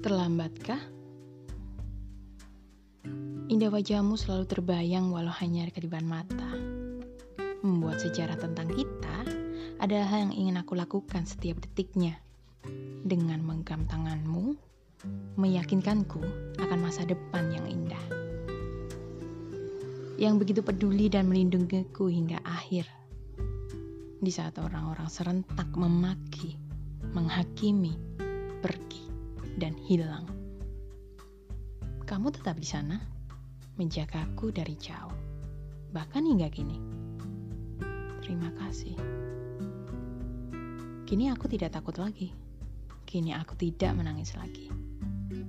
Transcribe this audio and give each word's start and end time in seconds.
Terlambatkah? 0.00 0.80
Indah 3.52 3.68
wajahmu 3.68 4.16
selalu 4.16 4.48
terbayang 4.48 5.12
walau 5.12 5.28
hanya 5.44 5.68
kedipan 5.68 6.08
mata. 6.08 6.56
Membuat 7.60 8.00
sejarah 8.00 8.40
tentang 8.40 8.72
kita 8.72 9.28
adalah 9.76 10.08
hal 10.08 10.32
yang 10.32 10.32
ingin 10.32 10.56
aku 10.56 10.72
lakukan 10.72 11.28
setiap 11.28 11.60
detiknya. 11.60 12.16
Dengan 13.04 13.44
menggenggam 13.44 13.84
tanganmu, 13.92 14.56
meyakinkanku 15.36 16.24
akan 16.56 16.78
masa 16.80 17.04
depan 17.04 17.52
yang 17.52 17.68
indah. 17.68 18.04
Yang 20.16 20.34
begitu 20.40 20.60
peduli 20.64 21.12
dan 21.12 21.28
melindungiku 21.28 22.08
hingga 22.08 22.40
akhir. 22.48 22.88
Di 24.16 24.32
saat 24.32 24.56
orang-orang 24.56 25.12
serentak 25.12 25.68
memaki, 25.76 26.56
menghakimi, 27.12 28.09
dan 29.60 29.76
hilang. 29.76 30.24
Kamu 32.08 32.32
tetap 32.32 32.56
di 32.56 32.64
sana, 32.64 32.96
menjagaku 33.76 34.48
dari 34.50 34.74
jauh, 34.80 35.14
bahkan 35.92 36.24
hingga 36.24 36.48
kini. 36.48 36.80
Terima 38.24 38.48
kasih. 38.56 38.96
Kini 41.04 41.28
aku 41.28 41.50
tidak 41.50 41.76
takut 41.76 42.00
lagi. 42.00 42.32
Kini 43.04 43.34
aku 43.34 43.58
tidak 43.58 43.92
menangis 43.98 44.32
lagi. 44.38 44.70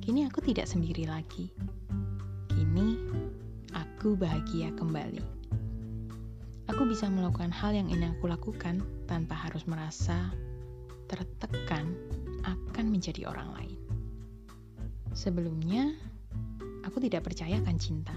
Kini 0.00 0.24
aku 0.24 0.40
tidak 0.40 0.66
sendiri 0.66 1.04
lagi. 1.04 1.52
Kini 2.50 2.96
aku 3.76 4.16
bahagia 4.16 4.72
kembali. 4.74 5.20
Aku 6.72 6.88
bisa 6.88 7.12
melakukan 7.12 7.52
hal 7.52 7.76
yang 7.76 7.92
ingin 7.92 8.16
aku 8.16 8.32
lakukan 8.32 8.80
tanpa 9.04 9.36
harus 9.36 9.68
merasa 9.68 10.32
tertekan 11.10 11.92
akan 12.46 12.86
menjadi 12.88 13.28
orang 13.28 13.52
lain. 13.52 13.89
Sebelumnya, 15.10 15.90
aku 16.86 17.02
tidak 17.02 17.26
percaya 17.26 17.58
akan 17.58 17.76
cinta. 17.76 18.14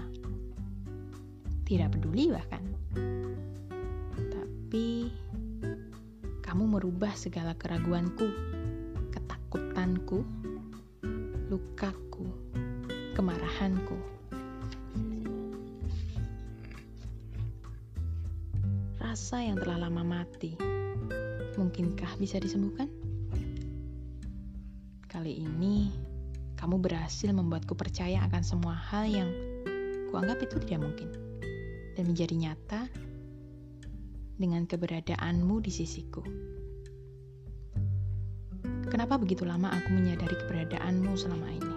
Tidak 1.66 1.90
peduli 1.90 2.30
bahkan. 2.30 2.62
Tapi 4.14 5.10
kamu 6.44 6.78
merubah 6.78 7.10
segala 7.18 7.58
keraguanku, 7.58 8.30
ketakutanku, 9.10 10.22
lukaku, 11.50 12.26
kemarahanku. 13.18 13.98
Rasa 19.02 19.42
yang 19.42 19.58
telah 19.58 19.86
lama 19.90 20.02
mati, 20.02 20.54
mungkinkah 21.58 22.18
bisa 22.18 22.38
disembuhkan? 22.38 22.90
Kali 25.06 25.42
ini, 25.42 26.03
kamu 26.64 26.80
berhasil 26.80 27.28
membuatku 27.28 27.76
percaya 27.76 28.24
akan 28.24 28.40
semua 28.40 28.72
hal 28.72 29.04
yang 29.04 29.28
kuanggap 30.08 30.48
itu 30.48 30.56
tidak 30.64 30.80
mungkin, 30.88 31.12
dan 31.92 32.08
menjadi 32.08 32.32
nyata 32.40 32.88
dengan 34.40 34.64
keberadaanmu 34.64 35.60
di 35.60 35.68
sisiku. 35.68 36.24
Kenapa 38.88 39.20
begitu 39.20 39.44
lama 39.44 39.76
aku 39.76 39.92
menyadari 39.92 40.32
keberadaanmu 40.40 41.12
selama 41.12 41.52
ini? 41.52 41.76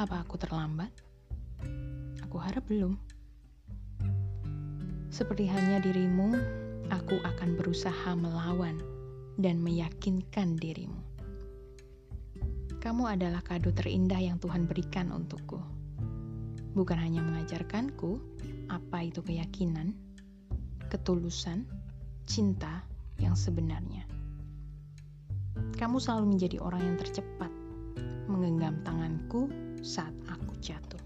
Apa 0.00 0.24
aku 0.24 0.40
terlambat? 0.40 0.88
Aku 2.24 2.40
harap 2.40 2.64
belum. 2.64 2.96
Seperti 5.12 5.44
hanya 5.52 5.84
dirimu, 5.84 6.32
aku 6.88 7.20
akan 7.20 7.60
berusaha 7.60 8.16
melawan 8.16 8.80
dan 9.36 9.60
meyakinkan 9.60 10.56
dirimu. 10.56 11.07
Kamu 12.78 13.10
adalah 13.10 13.42
kado 13.42 13.74
terindah 13.74 14.22
yang 14.22 14.38
Tuhan 14.38 14.70
berikan 14.70 15.10
untukku. 15.10 15.58
Bukan 16.78 16.94
hanya 16.94 17.26
mengajarkanku 17.26 18.22
apa 18.70 19.02
itu 19.02 19.18
keyakinan, 19.18 19.98
ketulusan, 20.86 21.66
cinta 22.22 22.86
yang 23.18 23.34
sebenarnya. 23.34 24.06
Kamu 25.74 25.98
selalu 25.98 26.38
menjadi 26.38 26.62
orang 26.62 26.86
yang 26.86 26.96
tercepat 27.02 27.50
menggenggam 28.30 28.78
tanganku 28.86 29.50
saat 29.82 30.14
aku 30.30 30.54
jatuh. 30.62 31.02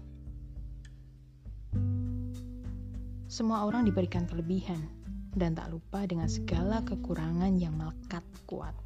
Semua 3.25 3.65
orang 3.65 3.89
diberikan 3.89 4.29
kelebihan 4.29 4.77
dan 5.33 5.57
tak 5.57 5.73
lupa 5.73 6.05
dengan 6.05 6.29
segala 6.29 6.85
kekurangan 6.85 7.57
yang 7.57 7.73
melekat 7.73 8.21
kuat. 8.45 8.77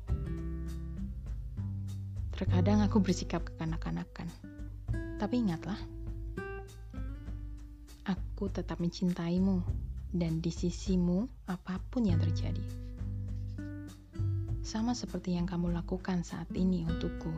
Terkadang 2.37 2.85
aku 2.85 3.01
bersikap 3.01 3.41
kekanak-kanakan, 3.49 4.29
tapi 5.17 5.41
ingatlah, 5.41 5.77
aku 8.05 8.53
tetap 8.53 8.77
mencintaimu 8.77 9.65
dan 10.13 10.37
di 10.39 10.53
sisimu 10.53 11.25
apa 11.49 11.81
pun 11.89 12.05
yang 12.05 12.21
terjadi 12.21 12.87
sama 14.67 14.91
seperti 14.91 15.39
yang 15.39 15.47
kamu 15.47 15.71
lakukan 15.71 16.27
saat 16.27 16.51
ini 16.51 16.83
untukku. 16.83 17.31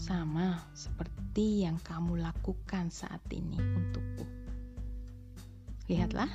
Sama 0.00 0.56
seperti 0.72 1.68
yang 1.68 1.76
kamu 1.84 2.16
lakukan 2.16 2.88
saat 2.88 3.20
ini 3.28 3.60
untukku. 3.60 4.24
Lihatlah 5.84 6.32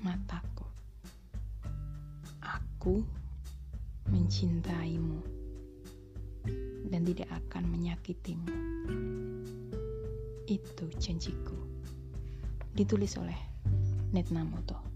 mataku. 0.00 0.64
Aku 2.40 3.04
mencintaimu 4.24 5.20
dan 6.88 7.04
tidak 7.04 7.28
akan 7.44 7.68
menyakitimu. 7.68 8.56
Itu 10.48 10.88
janjiku. 10.96 11.52
Ditulis 12.72 13.20
oleh 13.20 13.36
Netnamoto. 14.16 14.93